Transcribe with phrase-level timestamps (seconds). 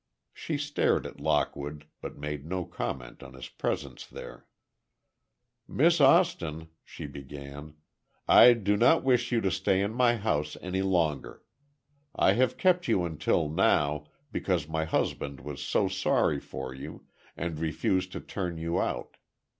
[0.33, 4.47] She stared at Lockwood, but made no comment on his presence there.
[5.67, 7.75] "Miss Austin," she began,
[8.27, 11.43] "I do not wish you to stay in my house any longer.
[12.15, 17.05] I have kept you until now, because my husband was so sorry for you,
[17.37, 19.17] and refused to turn you out.